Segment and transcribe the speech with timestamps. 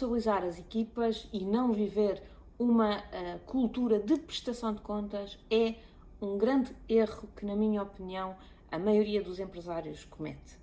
[0.00, 2.22] responsabilizar as equipas e não viver
[2.58, 5.74] uma uh, cultura de prestação de contas é
[6.20, 8.34] um grande erro que, na minha opinião,
[8.70, 10.58] a maioria dos empresários comete.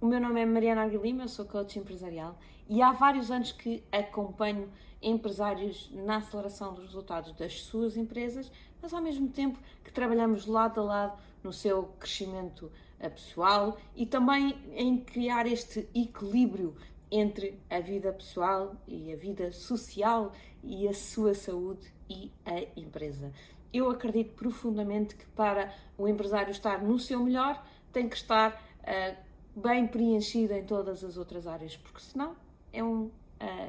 [0.00, 2.36] O meu nome é Mariana Aguilima, sou coach empresarial
[2.68, 4.68] e há vários anos que acompanho
[5.00, 8.50] empresários na aceleração dos resultados das suas empresas,
[8.80, 12.70] mas ao mesmo tempo que trabalhamos lado a lado no seu crescimento
[13.10, 16.74] pessoal e também em criar este equilíbrio
[17.10, 23.32] entre a vida pessoal e a vida social e a sua saúde e a empresa.
[23.72, 29.16] Eu acredito profundamente que para o empresário estar no seu melhor, tem que estar uh,
[29.60, 32.34] bem preenchido em todas as outras áreas, porque senão
[32.72, 33.12] é um uh,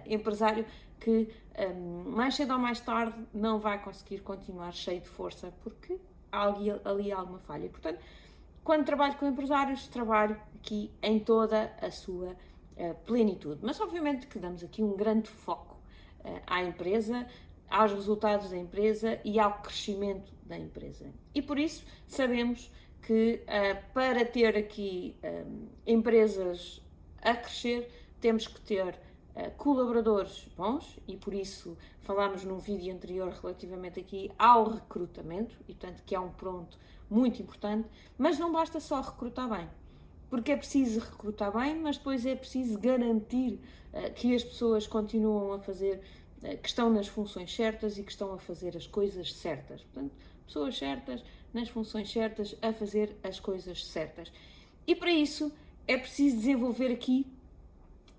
[0.06, 0.66] empresário
[1.00, 1.30] que
[1.76, 6.00] um, mais cedo ou mais tarde não vai conseguir continuar cheio de força, porque
[6.32, 7.70] há ali, ali alguma falha.
[7.70, 8.00] Portanto,
[8.64, 12.36] quando trabalho com empresários, trabalho aqui em toda a sua
[13.06, 13.60] plenitude.
[13.62, 15.78] Mas obviamente que damos aqui um grande foco
[16.20, 17.28] uh, à empresa,
[17.70, 21.12] aos resultados da empresa e ao crescimento da empresa.
[21.34, 25.16] E por isso sabemos que uh, para ter aqui
[25.86, 26.82] empresas
[27.22, 29.00] a crescer, temos que ter
[29.58, 36.04] colaboradores bons e por isso falámos num vídeo anterior relativamente aqui ao recrutamento e portanto
[36.06, 36.78] que é um ponto
[37.14, 39.68] muito importante, mas não basta só recrutar bem
[40.34, 43.60] porque é preciso recrutar bem, mas depois é preciso garantir
[43.94, 46.02] uh, que as pessoas continuam a fazer,
[46.42, 49.84] uh, que estão nas funções certas e que estão a fazer as coisas certas.
[49.84, 50.12] Portanto,
[50.48, 54.32] pessoas certas, nas funções certas, a fazer as coisas certas.
[54.88, 55.52] E para isso
[55.88, 57.28] é preciso desenvolver aqui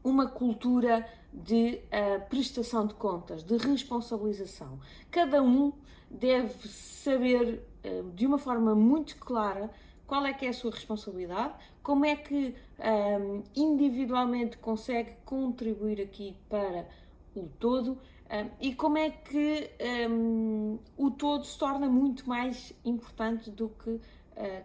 [0.05, 1.05] uma cultura
[1.35, 4.79] de uh, prestação de contas, de responsabilização.
[5.11, 5.73] Cada um
[6.09, 9.69] deve saber uh, de uma forma muito clara
[10.07, 16.37] qual é que é a sua responsabilidade, como é que um, individualmente consegue contribuir aqui
[16.49, 16.87] para
[17.35, 19.71] o todo um, e como é que
[20.09, 24.01] um, o todo se torna muito mais importante do que uh,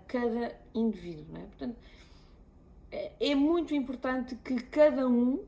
[0.08, 1.38] cada indivíduo.
[1.38, 1.42] É?
[1.42, 1.78] Portanto,
[3.20, 5.44] é muito importante que cada um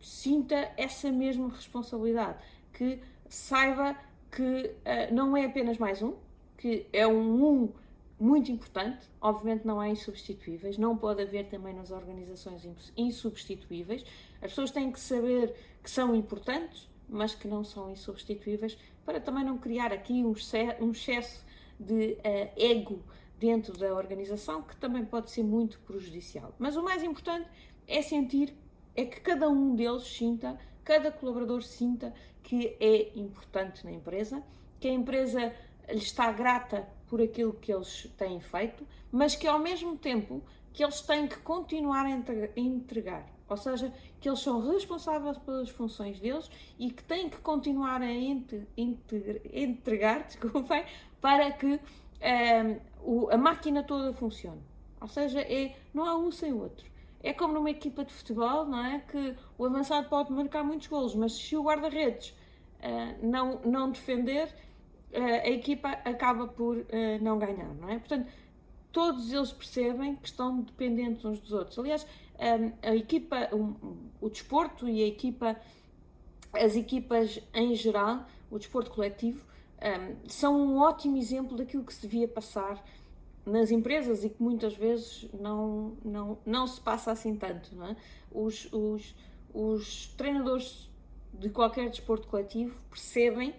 [0.00, 2.38] sinta essa mesma responsabilidade,
[2.72, 3.96] que saiba
[4.30, 6.14] que uh, não é apenas mais um,
[6.56, 7.72] que é um um
[8.18, 14.04] muito importante, obviamente não há insubstituíveis, não pode haver também nas organizações insubstituíveis.
[14.40, 19.44] As pessoas têm que saber que são importantes, mas que não são insubstituíveis, para também
[19.44, 21.44] não criar aqui um excesso
[21.78, 23.02] de uh, ego
[23.38, 26.54] dentro da organização, que também pode ser muito prejudicial.
[26.58, 27.46] Mas o mais importante
[27.86, 28.54] é sentir,
[28.96, 34.42] é que cada um deles sinta, cada colaborador sinta que é importante na empresa,
[34.80, 35.54] que a empresa
[35.88, 40.42] lhe está grata por aquilo que eles têm feito, mas que ao mesmo tempo
[40.72, 43.26] que eles têm que continuar a entregar.
[43.48, 48.12] Ou seja, que eles são responsáveis pelas funções deles e que têm que continuar a
[49.54, 50.84] entregar, desculpem,
[51.20, 54.60] para que um, o, a máquina toda funcione.
[55.00, 56.84] Ou seja, é, não há um sem o outro.
[57.22, 59.00] É como numa equipa de futebol, não é?
[59.00, 62.30] Que o avançado pode marcar muitos golos, mas se o guarda-redes
[62.80, 64.54] uh, não, não defender,
[65.12, 66.86] a equipa acaba por uh,
[67.22, 67.98] não ganhar, não é?
[67.98, 68.30] Portanto,
[68.92, 71.78] todos eles percebem que estão dependentes uns dos outros.
[71.78, 72.06] Aliás,
[72.82, 73.48] a equipa,
[74.20, 75.56] o desporto e a equipa,
[76.52, 79.44] as equipas em geral, o desporto coletivo,
[80.26, 82.82] são um ótimo exemplo daquilo que se devia passar
[83.46, 87.74] nas empresas e que muitas vezes não, não, não se passa assim tanto.
[87.74, 87.96] Não é?
[88.36, 89.14] os, os,
[89.54, 90.90] os treinadores
[91.32, 93.54] de qualquer desporto coletivo percebem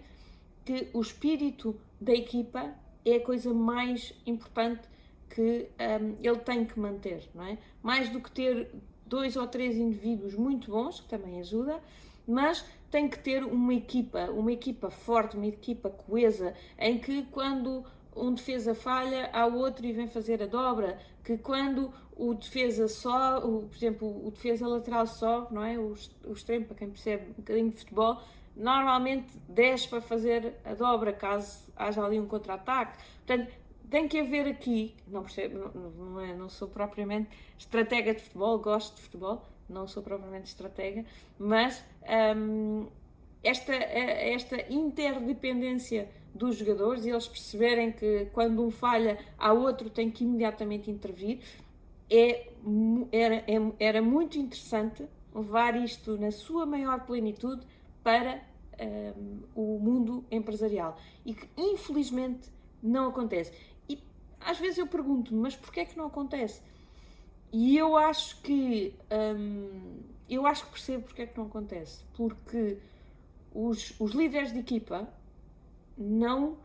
[0.64, 2.72] que o espírito da equipa
[3.04, 4.82] é a coisa mais importante
[5.30, 7.58] que um, ele tem que manter, não é?
[7.82, 8.70] Mais do que ter
[9.06, 11.80] dois ou três indivíduos muito bons, que também ajuda,
[12.26, 17.84] mas tem que ter uma equipa, uma equipa forte, uma equipa coesa, em que quando
[18.14, 23.38] um defesa falha, há outro e vem fazer a dobra, que quando o defesa só,
[23.38, 25.78] o, por exemplo, o defesa lateral só, não é?
[25.78, 25.94] O,
[26.26, 28.20] o extremo, para quem percebe um bocadinho de futebol,
[28.56, 32.98] normalmente desce para fazer a dobra caso haja ali um contra-ataque.
[33.24, 33.52] Portanto,
[33.88, 38.58] tem que haver aqui, não percebo, não, não, é, não sou propriamente estratega de futebol,
[38.58, 41.04] gosto de futebol, não sou propriamente estratega,
[41.38, 41.82] mas
[42.36, 42.86] hum,
[43.42, 50.10] esta, esta interdependência dos jogadores e eles perceberem que quando um falha, há outro tem
[50.10, 51.40] que imediatamente intervir,
[52.10, 52.48] é,
[53.12, 53.44] era,
[53.78, 55.04] era muito interessante
[55.34, 57.66] levar isto na sua maior plenitude
[58.02, 58.42] para
[58.80, 62.48] um, o mundo empresarial e que infelizmente
[62.82, 63.52] não acontece.
[63.88, 63.98] E
[64.40, 66.62] às vezes eu pergunto-me, mas porquê é que não acontece?
[67.52, 72.04] e eu acho que hum, eu acho que percebo porque é que não acontece.
[72.14, 72.76] Porque
[73.52, 75.08] os, os líderes de equipa
[75.96, 76.58] não,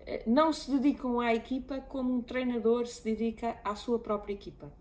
[0.00, 4.72] eh, não se dedicam à equipa como um treinador se dedica à sua própria equipa.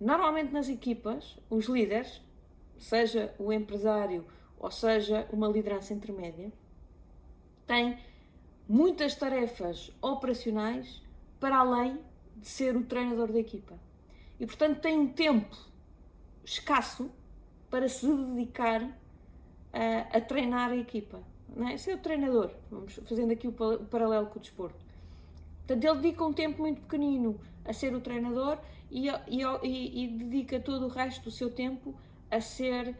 [0.00, 2.20] Normalmente nas equipas, os líderes,
[2.78, 4.26] seja o empresário
[4.58, 6.52] ou seja uma liderança intermédia,
[7.66, 7.98] têm
[8.68, 11.02] muitas tarefas operacionais
[11.38, 11.98] para além
[12.36, 13.78] de ser o treinador da equipa.
[14.40, 15.56] E portanto tem um tempo
[16.44, 17.10] escasso
[17.70, 18.88] para se dedicar
[19.74, 21.20] a, a treinar a equipa.
[21.54, 21.74] Não é?
[21.74, 24.78] Esse é o treinador, vamos fazendo aqui o, paralelo com o desporto.
[25.58, 28.58] Portanto, ele dedica um tempo muito pequenino a ser o treinador
[28.90, 31.94] e, e, e, e dedica todo o resto do seu tempo
[32.30, 32.96] a ser,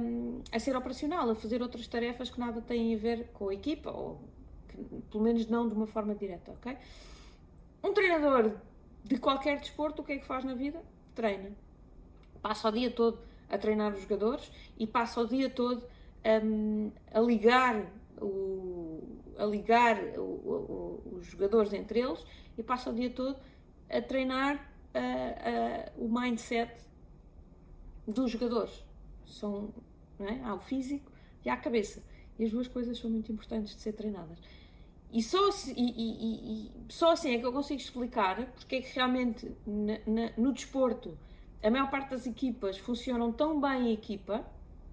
[0.00, 3.54] um, a ser operacional, a fazer outras tarefas que nada têm a ver com a
[3.54, 4.20] equipa, ou
[4.68, 4.76] que,
[5.10, 6.76] pelo menos não de uma forma direta, ok?
[7.82, 8.52] Um treinador
[9.04, 10.82] de qualquer desporto, o que é que faz na vida?
[11.14, 11.50] Treina.
[12.42, 15.82] Passa o dia todo a treinar os jogadores e passa o dia todo
[16.42, 17.86] um, a ligar,
[18.20, 19.02] o,
[19.38, 22.24] a ligar o, o, os jogadores entre eles
[22.56, 23.36] e passa o dia todo
[23.88, 24.72] a treinar
[25.96, 26.72] o mindset
[28.06, 28.82] dos jogadores.
[29.26, 29.74] São,
[30.20, 30.40] é?
[30.42, 31.12] Há o físico
[31.44, 32.02] e há a cabeça.
[32.38, 34.38] E as duas coisas são muito importantes de ser treinadas.
[35.12, 38.82] E só, assim, e, e, e, só assim é que eu consigo explicar porque é
[38.82, 41.16] que realmente na, na, no desporto
[41.62, 44.44] a maior parte das equipas funcionam tão bem em equipa,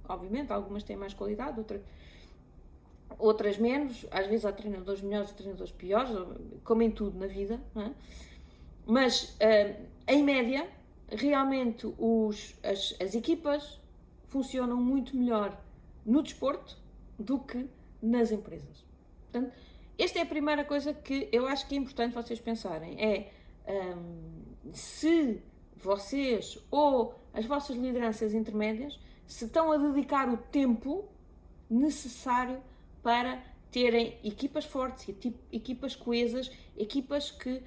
[0.08, 1.82] obviamente, algumas têm mais qualidade, outras,
[3.18, 6.12] outras menos, às vezes há treinadores melhores e treinadores piores,
[6.64, 7.92] como em tudo na vida, é?
[8.86, 10.68] mas uh, em média,
[11.10, 13.80] realmente os, as, as equipas
[14.28, 15.58] funcionam muito melhor
[16.06, 16.78] no desporto
[17.18, 17.68] do que
[18.02, 18.84] nas empresas.
[19.32, 19.54] Portanto,
[19.98, 23.32] esta é a primeira coisa que eu acho que é importante vocês pensarem: é
[23.96, 25.42] um, se
[25.78, 29.00] vocês ou as vossas lideranças intermédias
[29.34, 31.10] se estão a dedicar o tempo
[31.68, 32.62] necessário
[33.02, 33.42] para
[33.72, 35.10] terem equipas fortes,
[35.52, 37.62] equipas coesas, equipas que uh,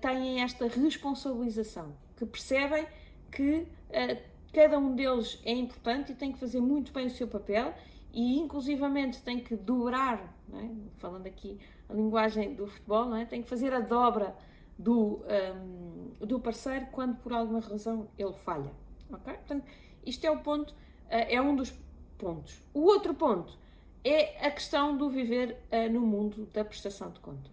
[0.00, 2.86] têm esta responsabilização, que percebem
[3.32, 4.22] que uh,
[4.52, 7.74] cada um deles é importante e tem que fazer muito bem o seu papel
[8.12, 10.68] e inclusivamente tem que dobrar, é?
[10.98, 11.58] falando aqui
[11.88, 13.24] a linguagem do futebol, é?
[13.24, 14.36] tem que fazer a dobra
[14.78, 15.20] do,
[15.56, 18.70] um, do parceiro quando por alguma razão ele falha.
[19.10, 19.34] Ok?
[19.34, 19.66] Portanto,
[20.06, 20.72] isto é o ponto,
[21.12, 21.72] é um dos
[22.18, 22.62] pontos.
[22.72, 23.58] O outro ponto
[24.04, 27.52] é a questão do viver uh, no mundo da prestação de contas.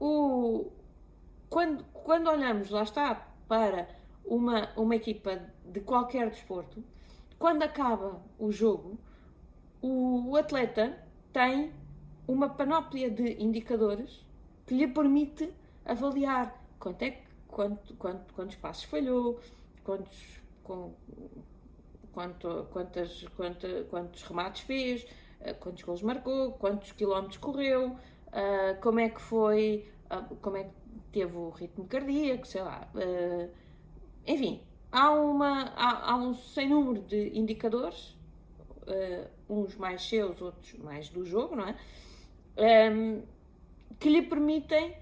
[0.00, 0.70] O,
[1.48, 3.88] quando, quando olhamos, lá está, para
[4.24, 6.82] uma, uma equipa de qualquer desporto,
[7.38, 8.98] quando acaba o jogo,
[9.80, 10.98] o, o atleta
[11.32, 11.72] tem
[12.26, 14.24] uma panóplia de indicadores
[14.66, 15.52] que lhe permite
[15.84, 19.40] avaliar quanto é, quanto, quanto, quantos passos falhou,
[19.82, 20.92] quantos, com,
[22.18, 25.06] quanto, quantas, quantos, quantos remates fez,
[25.40, 30.64] eh, quantos gols marcou, quantos quilómetros correu, uh, como é que foi, uh, como é
[30.64, 30.70] que
[31.12, 32.88] teve o ritmo cardíaco, sei lá.
[34.26, 34.60] Enfim,
[34.90, 38.16] há, uma, há, há, um sem número de indicadores,
[39.48, 41.76] uns mais seus, outros mais do jogo, não é?
[42.90, 43.22] Um,
[44.00, 44.96] que lhe permitem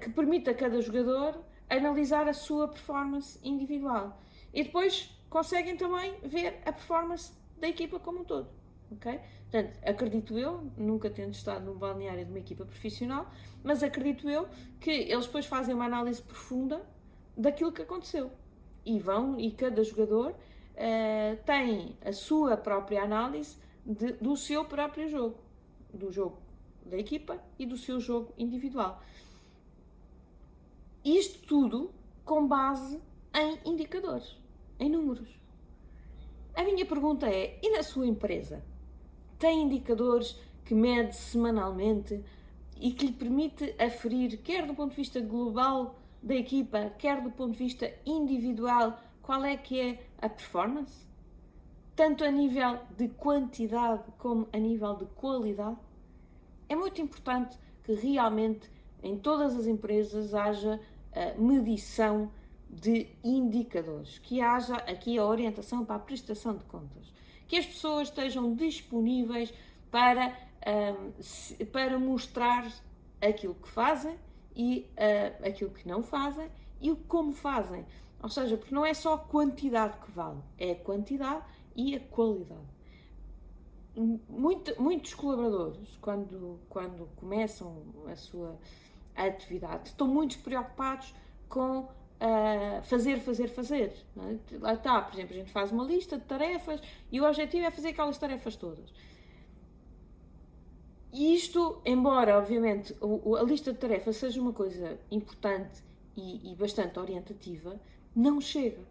[0.00, 4.20] que permita a cada jogador analisar a sua performance individual.
[4.52, 8.48] E depois conseguem também ver a performance da equipa como um todo.
[8.92, 9.20] ok?
[9.50, 13.30] Portanto, acredito eu, nunca tendo estado num balneário de uma equipa profissional,
[13.62, 14.48] mas acredito eu
[14.80, 16.84] que eles depois fazem uma análise profunda
[17.36, 18.30] daquilo que aconteceu.
[18.84, 25.08] E vão, e cada jogador uh, tem a sua própria análise de, do seu próprio
[25.08, 25.38] jogo,
[25.92, 26.38] do jogo
[26.84, 29.02] da equipa e do seu jogo individual.
[31.04, 31.90] Isto tudo
[32.24, 33.00] com base
[33.34, 34.36] em indicadores,
[34.78, 35.28] em números.
[36.54, 38.64] A minha pergunta é: e na sua empresa?
[39.38, 42.22] Tem indicadores que mede semanalmente
[42.80, 47.30] e que lhe permite aferir, quer do ponto de vista global da equipa, quer do
[47.30, 51.06] ponto de vista individual, qual é que é a performance?
[51.94, 55.78] Tanto a nível de quantidade como a nível de qualidade?
[56.68, 58.70] É muito importante que realmente
[59.02, 60.80] em todas as empresas haja
[61.38, 62.30] medição
[62.80, 67.12] de indicadores, que haja aqui a orientação para a prestação de contas,
[67.48, 69.52] que as pessoas estejam disponíveis
[69.90, 72.70] para, um, para mostrar
[73.20, 74.16] aquilo que fazem
[74.54, 77.86] e uh, aquilo que não fazem e como fazem.
[78.22, 82.00] Ou seja, porque não é só a quantidade que vale, é a quantidade e a
[82.00, 82.76] qualidade.
[84.28, 88.58] Muito, muitos colaboradores, quando, quando começam a sua
[89.14, 89.88] atividade.
[89.88, 91.14] Estão muito preocupados
[91.48, 91.88] com
[92.20, 93.92] uh, fazer, fazer, fazer.
[94.16, 94.58] É?
[94.58, 96.80] Lá está, por exemplo, a gente faz uma lista de tarefas
[97.10, 98.92] e o objetivo é fazer aquelas tarefas todas.
[101.12, 105.82] E isto, embora, obviamente, a lista de tarefas seja uma coisa importante
[106.16, 107.80] e, e bastante orientativa,
[108.14, 108.82] não chega.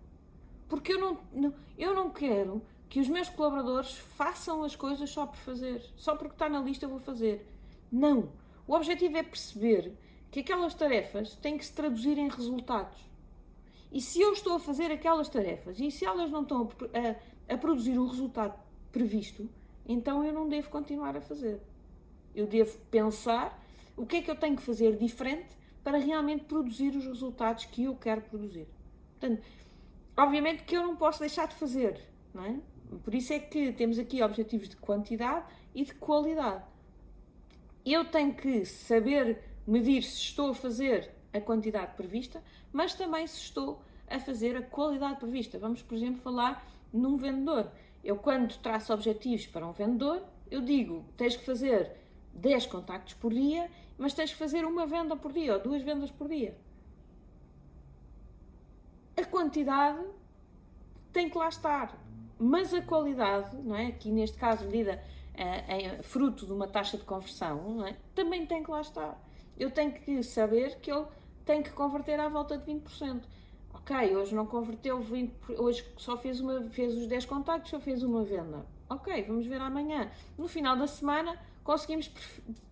[0.67, 5.27] Porque eu não, não, eu não quero que os meus colaboradores façam as coisas só
[5.27, 5.83] por fazer.
[5.95, 7.47] Só porque está na lista eu vou fazer.
[7.91, 8.29] Não.
[8.67, 9.93] O objetivo é perceber
[10.31, 12.97] que aquelas tarefas têm que se traduzir em resultados.
[13.95, 17.55] E se eu estou a fazer aquelas tarefas e se elas não estão a, a,
[17.55, 18.53] a produzir o resultado
[18.91, 19.49] previsto,
[19.87, 21.61] então eu não devo continuar a fazer.
[22.35, 23.57] Eu devo pensar
[23.95, 25.47] o que é que eu tenho que fazer diferente
[25.81, 28.67] para realmente produzir os resultados que eu quero produzir.
[29.17, 29.41] Portanto,
[30.17, 32.01] obviamente que eu não posso deixar de fazer,
[32.33, 32.59] não é?
[33.01, 36.65] Por isso é que temos aqui objetivos de quantidade e de qualidade.
[37.85, 43.39] Eu tenho que saber medir se estou a fazer a quantidade prevista, mas também se
[43.39, 45.59] estou a fazer a qualidade prevista.
[45.59, 47.69] Vamos, por exemplo, falar num vendedor.
[48.03, 51.91] Eu, quando traço objetivos para um vendedor, eu digo: tens que fazer
[52.33, 56.11] 10 contactos por dia, mas tens que fazer uma venda por dia ou duas vendas
[56.11, 56.57] por dia.
[59.17, 60.03] A quantidade
[61.11, 61.97] tem que lá estar,
[62.37, 63.87] mas a qualidade, não é?
[63.87, 65.01] aqui neste caso medida
[65.33, 67.95] é, fruto de uma taxa de conversão, é?
[68.13, 69.17] também tem que lá estar.
[69.57, 71.05] Eu tenho que saber que ele
[71.45, 73.23] tem que converter à volta de 20%.
[73.73, 78.01] Ok, hoje não converteu 20%, hoje só fez, uma, fez os 10 contactos, só fez
[78.01, 78.65] uma venda.
[78.89, 80.11] Ok, vamos ver amanhã.
[80.37, 82.11] No final da semana conseguimos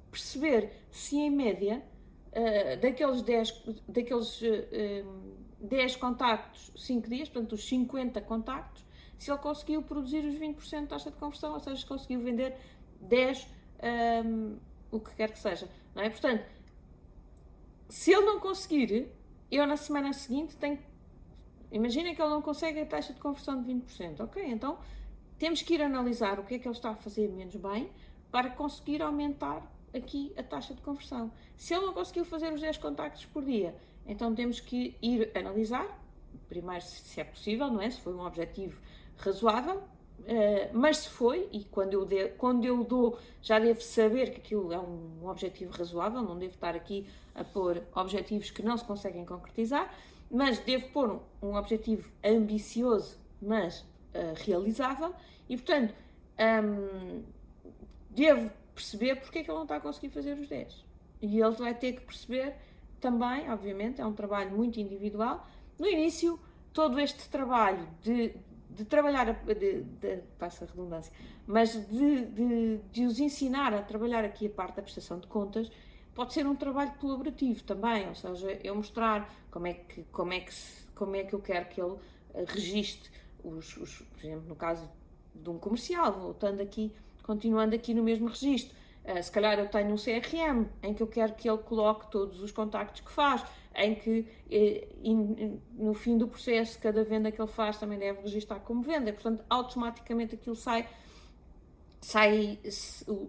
[0.10, 1.84] perceber se em média
[2.32, 8.84] uh, daqueles 10, daqueles, uh, 10 contactos, 5 dias, portanto os 50 contactos,
[9.18, 12.58] se ele conseguiu produzir os 20% de taxa de conversão, ou seja, se conseguiu vender
[13.01, 13.48] 10,
[14.25, 14.58] um,
[14.92, 15.70] o que quer que seja.
[15.96, 16.10] Não é?
[16.10, 16.44] Portanto,
[17.94, 19.08] se ele não conseguir,
[19.52, 20.80] eu na semana seguinte tenho.
[21.72, 24.20] Imagina que ele não consegue a taxa de conversão de 20%.
[24.22, 24.80] Ok, então
[25.38, 27.92] temos que ir analisar o que é que ele está a fazer menos bem
[28.32, 31.32] para conseguir aumentar aqui a taxa de conversão.
[31.56, 33.76] Se ele não conseguiu fazer os 10 contactos por dia,
[34.08, 35.86] então temos que ir analisar,
[36.50, 37.92] primeiro se é possível, não é?
[37.92, 38.82] Se foi um objetivo
[39.18, 39.84] razoável,
[40.20, 44.38] Uh, mas se foi, e quando eu, de, quando eu dou, já devo saber que
[44.38, 47.05] aquilo é um objetivo razoável, não devo estar aqui
[47.36, 49.93] a pôr objetivos que não se conseguem concretizar,
[50.32, 55.13] mas devo pôr um, um objetivo ambicioso, mas uh, realizável,
[55.50, 55.93] e portanto,
[56.63, 57.24] um,
[58.10, 60.86] devo perceber porque é que ele não está a conseguir fazer os 10.
[61.22, 62.55] E ele vai ter que perceber
[63.00, 65.46] também, obviamente, é um trabalho muito individual.
[65.77, 66.39] No início,
[66.72, 68.34] todo este trabalho de,
[68.75, 71.12] de trabalhar, de, de, passa a redundância,
[71.46, 75.72] mas de, de, de os ensinar a trabalhar aqui a parte da prestação de contas,
[76.13, 80.39] pode ser um trabalho colaborativo também, ou seja, eu mostrar como é que, como é
[80.39, 80.53] que,
[80.96, 81.96] como é que eu quero que ele
[82.34, 83.10] eh, registre
[83.44, 84.89] os, os, por exemplo, no caso
[85.34, 88.75] de um comercial, voltando aqui continuando aqui no mesmo registro.
[89.06, 92.42] Uh, se calhar eu tenho um CRM em que eu quero que ele coloque todos
[92.42, 93.44] os contactos que faz,
[93.76, 94.88] em que eh,
[95.74, 99.44] no fim do processo, cada venda que ele faz também deve registrar como venda, portanto,
[99.50, 100.88] automaticamente aquilo sai,
[102.00, 102.60] sai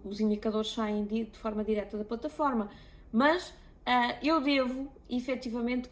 [0.03, 2.69] os indicadores saem de, forma direta da plataforma.
[3.11, 5.89] Mas uh, eu devo efetivamente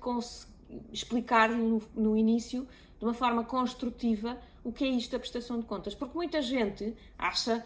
[0.91, 2.67] explicar no, no início,
[2.99, 6.95] de uma forma construtiva, o que é isto da prestação de contas, porque muita gente
[7.17, 7.65] acha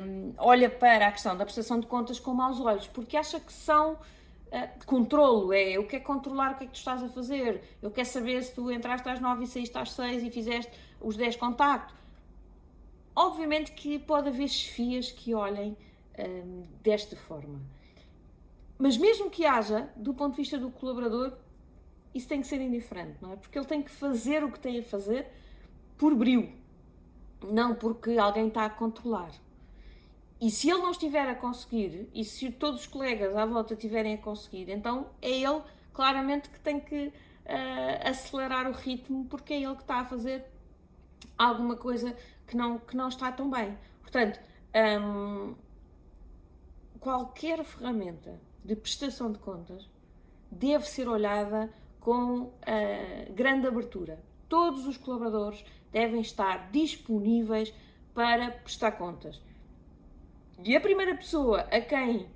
[0.00, 3.52] um, olha para a questão da prestação de contas com maus olhos, porque acha que
[3.52, 7.62] são uh, controlo, é eu quero controlar o que é que tu estás a fazer,
[7.82, 11.16] eu quero saber se tu entraste às 9 e saíste às 6 e fizeste os
[11.16, 11.94] 10 contactos.
[13.16, 15.76] Obviamente que pode haver chefias que olhem
[16.18, 17.60] um, desta forma.
[18.78, 21.32] Mas mesmo que haja, do ponto de vista do colaborador,
[22.14, 23.36] isso tem que ser indiferente, não é?
[23.36, 25.26] Porque ele tem que fazer o que tem a fazer
[25.96, 26.52] por brio,
[27.50, 29.30] não porque alguém está a controlar.
[30.44, 34.12] E se ele não estiver a conseguir, e se todos os colegas à volta estiverem
[34.12, 37.12] a conseguir, então é ele claramente que tem que uh,
[38.10, 40.44] acelerar o ritmo, porque é ele que está a fazer
[41.38, 42.14] alguma coisa
[42.46, 43.74] que não, que não está tão bem.
[44.02, 44.38] Portanto,
[45.00, 45.54] um,
[47.00, 49.88] qualquer ferramenta de prestação de contas
[50.50, 52.52] deve ser olhada com uh,
[53.32, 54.22] grande abertura.
[54.46, 57.72] Todos os colaboradores devem estar disponíveis
[58.12, 59.40] para prestar contas.
[60.62, 62.28] E a primeira pessoa a quem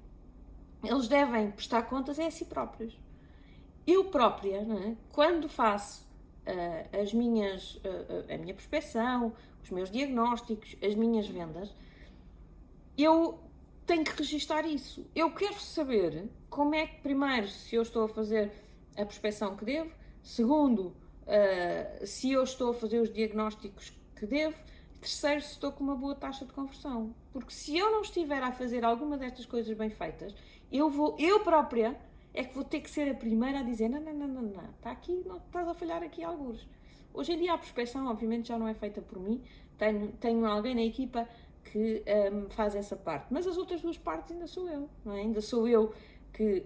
[0.82, 2.98] eles devem prestar contas é a si próprios.
[3.86, 4.96] Eu própria, é?
[5.12, 6.06] quando faço
[6.46, 9.32] uh, as minhas, uh, a minha prospeção,
[9.62, 11.74] os meus diagnósticos, as minhas vendas,
[12.96, 13.38] eu
[13.86, 15.06] tenho que registar isso.
[15.14, 18.52] Eu quero saber como é que, primeiro, se eu estou a fazer
[18.96, 19.90] a prospeção que devo,
[20.28, 20.88] Segundo,
[21.24, 24.56] uh, se eu estou a fazer os diagnósticos que devo.
[25.00, 27.14] Terceiro, se estou com uma boa taxa de conversão.
[27.32, 30.34] Porque se eu não estiver a fazer alguma destas coisas bem feitas,
[30.72, 31.98] eu vou, eu própria,
[32.34, 34.70] é que vou ter que ser a primeira a dizer: não, não, não, não, não,
[34.70, 36.66] está aqui, não, estás a falhar aqui alguns.
[37.14, 39.42] Hoje em dia a prospeção, obviamente, já não é feita por mim,
[39.76, 41.28] tenho, tenho alguém na equipa
[41.64, 42.02] que
[42.32, 45.20] um, faz essa parte, mas as outras duas partes ainda sou eu, não é?
[45.20, 45.92] ainda sou eu
[46.32, 46.64] que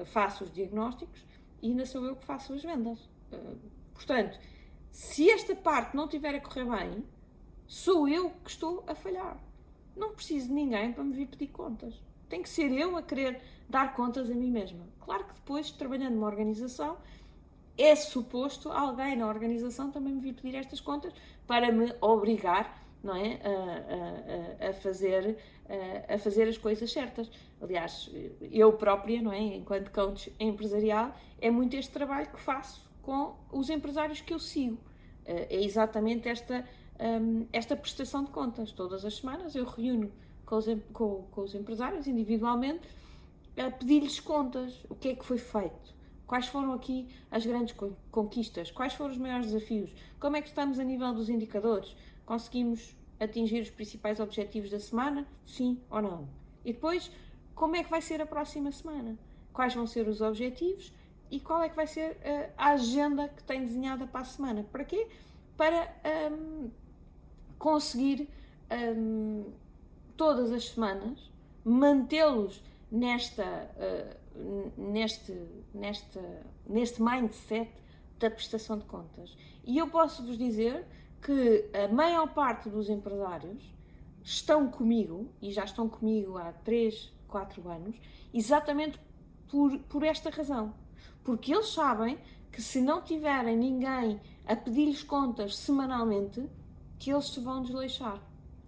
[0.00, 1.24] uh, faço os diagnósticos
[1.62, 2.98] e ainda sou eu que faço as vendas.
[3.32, 3.56] Uh,
[3.94, 4.38] portanto,
[4.90, 7.04] se esta parte não estiver a correr bem,
[7.66, 9.36] sou eu que estou a falhar.
[9.96, 11.94] Não preciso de ninguém para me vir pedir contas.
[12.28, 14.86] Tem que ser eu a querer dar contas a mim mesma.
[15.00, 16.98] Claro que depois, trabalhando numa organização,
[17.78, 21.12] é suposto alguém na organização também me vir pedir estas contas
[21.46, 25.38] para me obrigar não é, a, a, a, fazer,
[26.08, 27.30] a, fazer as coisas certas.
[27.60, 33.36] Aliás, eu própria, não é, enquanto coach empresarial, é muito este trabalho que faço com
[33.52, 34.78] os empresários que eu sigo.
[35.24, 36.66] Eh, é exatamente esta,
[37.00, 38.72] hum, esta prestação de contas.
[38.72, 40.10] Todas as semanas eu reúno
[40.44, 42.88] com os, com, com os empresários individualmente
[43.56, 44.84] a pedir-lhes contas.
[44.88, 45.94] O que é que foi feito?
[46.26, 47.74] Quais foram aqui as grandes
[48.10, 48.70] conquistas?
[48.70, 49.90] Quais foram os maiores desafios?
[50.18, 51.96] Como é que estamos a nível dos indicadores?
[52.24, 55.26] Conseguimos atingir os principais objetivos da semana?
[55.44, 56.28] Sim ou não?
[56.64, 57.10] E depois,
[57.54, 59.16] como é que vai ser a próxima semana?
[59.52, 60.92] Quais vão ser os objetivos
[61.30, 64.64] e qual é que vai ser uh, a agenda que tem desenhada para a semana.
[64.64, 65.08] Para quê?
[65.56, 65.94] Para
[66.30, 66.70] um,
[67.58, 68.28] conseguir
[68.96, 69.52] um,
[70.16, 71.30] todas as semanas
[71.64, 75.32] mantê-los nesta, uh, neste,
[76.68, 77.70] neste, mindset
[78.18, 79.36] da prestação de contas.
[79.64, 80.86] E eu posso vos dizer
[81.20, 83.74] que a maior parte dos empresários
[84.22, 87.96] estão comigo, e já estão comigo há 3, 4 anos,
[88.32, 88.98] exatamente
[89.48, 90.74] por, por esta razão
[91.26, 92.16] porque eles sabem
[92.52, 96.48] que se não tiverem ninguém a pedir-lhes contas semanalmente,
[96.98, 98.20] que eles se vão desleixar.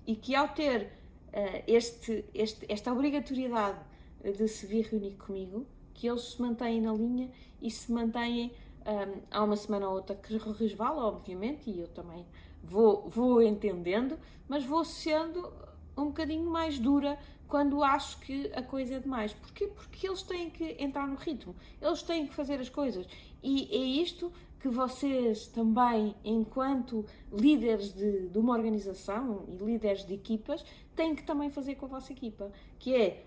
[0.07, 0.93] E que ao ter
[1.29, 3.79] uh, este, este, esta obrigatoriedade
[4.23, 8.53] de se vir reunir comigo, que eles se mantêm na linha e se mantêm
[8.87, 12.25] um, ehm, há uma semana ou outra que resvala, obviamente, e eu também
[12.63, 15.53] vou, vou entendendo, mas vou sendo
[15.97, 19.33] um bocadinho mais dura quando acho que a coisa é demais.
[19.33, 19.67] Porquê?
[19.67, 23.07] Porque eles têm que entrar no ritmo, eles têm que fazer as coisas.
[23.43, 30.15] E é isto que vocês também, enquanto líderes de, de uma organização e líderes de
[30.15, 30.65] equipas,
[30.97, 33.25] têm que também fazer com a vossa equipa, que é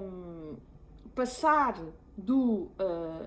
[0.00, 0.56] um,
[1.14, 1.74] passar
[2.16, 3.26] do uh,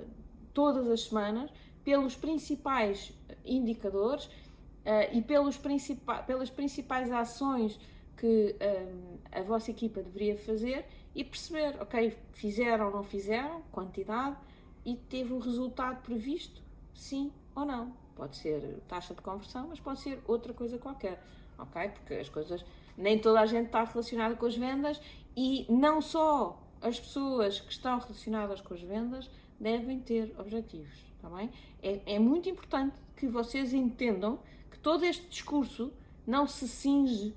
[0.53, 1.51] todas as semanas
[1.83, 3.11] pelos principais
[3.45, 7.79] indicadores uh, e pelos principais, pelas principais ações
[8.15, 14.37] que um, a vossa equipa deveria fazer e perceber, ok, fizeram ou não fizeram, quantidade,
[14.85, 16.61] e teve o resultado previsto,
[16.93, 17.93] sim ou não.
[18.15, 21.23] Pode ser taxa de conversão, mas pode ser outra coisa qualquer,
[21.57, 21.89] ok?
[21.89, 22.65] Porque as coisas,
[22.97, 24.99] nem toda a gente está relacionada com as vendas
[25.35, 31.29] e não só as pessoas que estão relacionadas com as vendas devem ter objetivos, está
[31.29, 31.49] bem?
[31.81, 34.39] É, é muito importante que vocês entendam
[34.71, 35.91] que todo este discurso
[36.25, 37.33] não se cinge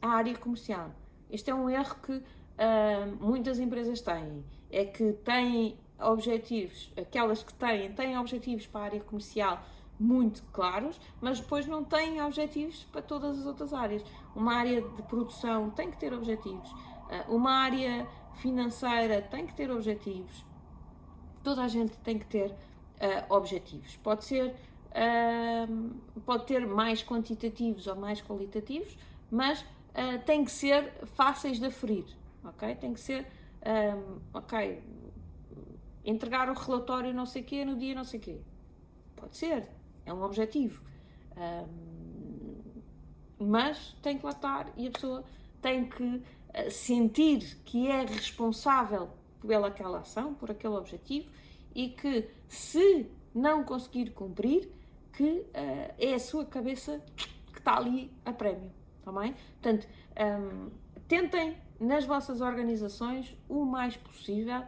[0.00, 0.90] à área comercial.
[1.30, 2.22] Este é um erro que uh,
[3.20, 4.44] muitas empresas têm.
[4.70, 9.62] É que têm objetivos, aquelas que têm, têm objetivos para a área comercial
[9.98, 14.04] muito claros, mas depois não têm objetivos para todas as outras áreas.
[14.34, 18.06] Uma área de produção tem que ter objetivos, uh, uma área
[18.36, 20.44] financeira tem que ter objetivos.
[21.42, 23.96] Toda a gente tem que ter uh, objetivos.
[23.96, 24.54] Pode ser,
[26.24, 28.96] pode ter mais quantitativos ou mais qualitativos,
[29.30, 32.04] mas uh, têm que ser fáceis de aferir,
[32.44, 32.74] ok?
[32.76, 33.26] Tem que ser,
[33.62, 34.82] um, ok,
[36.10, 38.40] entregar o relatório não sei quê no dia não sei quê.
[39.14, 39.68] Pode ser,
[40.06, 40.82] é um objetivo.
[41.36, 42.48] Um,
[43.38, 45.24] mas tem que lá estar e a pessoa
[45.60, 49.10] tem que uh, sentir que é responsável
[49.46, 51.30] pela aquela ação, por aquele objetivo
[51.74, 54.68] e que se não conseguir cumprir,
[55.12, 57.02] que uh, é a sua cabeça
[57.52, 58.72] que está ali a prémio.
[58.98, 59.34] Está bem?
[59.60, 59.86] Portanto,
[60.40, 60.70] um,
[61.06, 64.64] tentem nas vossas organizações o mais possível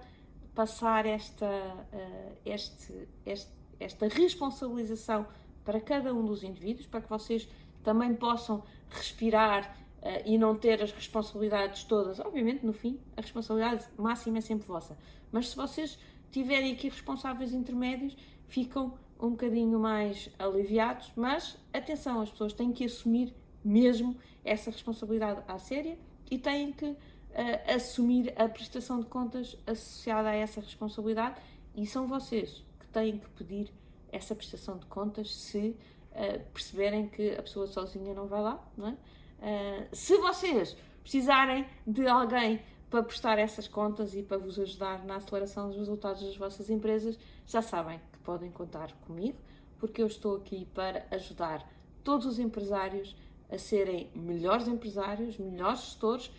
[0.60, 5.26] passar esta, uh, este, este, esta responsabilização
[5.64, 7.48] para cada um dos indivíduos, para que vocês
[7.82, 12.20] também possam respirar uh, e não ter as responsabilidades todas.
[12.20, 14.98] Obviamente, no fim, a responsabilidade máxima é sempre vossa.
[15.32, 15.98] Mas se vocês
[16.30, 18.14] tiverem aqui responsáveis intermédios,
[18.46, 21.10] ficam um bocadinho mais aliviados.
[21.16, 25.98] Mas atenção, as pessoas têm que assumir mesmo essa responsabilidade à séria
[26.30, 26.94] e têm que
[27.30, 31.40] uh, assumir a prestação de contas associada a essa responsabilidade
[31.74, 33.72] e são vocês que têm que pedir
[34.12, 35.76] essa prestação de contas se
[36.12, 38.64] uh, perceberem que a pessoa sozinha não vai lá.
[38.76, 38.90] Não é?
[38.92, 45.16] uh, se vocês precisarem de alguém para prestar essas contas e para vos ajudar na
[45.16, 49.38] aceleração dos resultados das vossas empresas, já sabem que podem contar comigo,
[49.78, 51.66] porque eu estou aqui para ajudar
[52.02, 53.14] todos os empresários
[53.48, 56.30] a serem melhores empresários, melhores gestores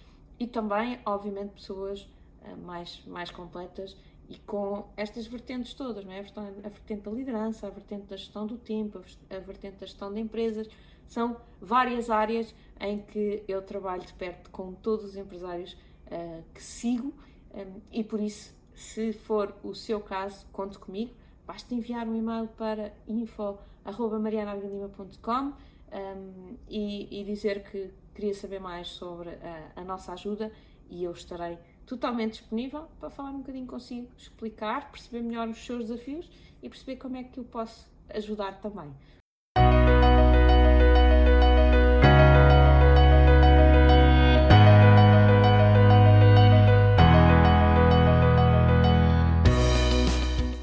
[0.42, 2.10] e também, obviamente, pessoas
[2.42, 3.96] uh, mais, mais completas
[4.28, 6.20] e com estas vertentes todas, não é?
[6.20, 10.20] a vertente da liderança, a vertente da gestão do tempo, a vertente da gestão de
[10.20, 10.68] empresas,
[11.08, 15.74] são várias áreas em que eu trabalho de perto com todos os empresários
[16.08, 17.14] uh, que sigo
[17.54, 21.14] um, e por isso, se for o seu caso, conte comigo.
[21.46, 25.54] Basta enviar um e-mail para info.marianaguilima.com
[25.92, 30.52] um, e, e dizer que queria saber mais sobre a, a nossa ajuda
[30.92, 31.58] e eu estarei
[31.88, 36.30] totalmente disponível para falar um bocadinho consigo, explicar, perceber melhor os seus desafios
[36.62, 38.94] e perceber como é que eu posso ajudar também.